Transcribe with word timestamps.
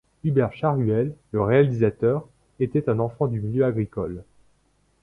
Hubert 0.23 0.51
Charuel, 0.55 1.13
le 1.31 1.43
réalisateur, 1.43 2.27
est 2.59 2.89
un 2.89 2.97
enfant 2.97 3.27
du 3.27 3.39
milieu 3.39 3.65
agricole. 3.65 4.23